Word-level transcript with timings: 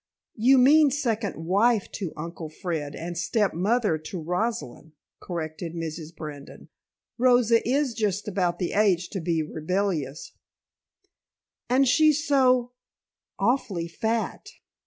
"You 0.39 0.57
mean 0.57 0.89
second 0.89 1.45
wife 1.45 1.91
to 1.91 2.11
Uncle 2.17 2.49
Fred 2.49 2.95
and 2.95 3.15
stepmother 3.15 3.99
to 3.99 4.19
Rosalind," 4.19 4.93
corrected 5.19 5.75
Mrs. 5.75 6.15
Brandon. 6.15 6.69
"Rosa 7.19 7.59
is 7.69 7.93
just 7.93 8.27
about 8.27 8.57
the 8.57 8.71
age 8.73 9.09
to 9.11 9.21
be 9.21 9.43
rebellious" 9.43 10.31
"And 11.69 11.87
she's 11.87 12.25
so 12.25 12.71
awfully 13.37 13.87
fat." 13.87 14.49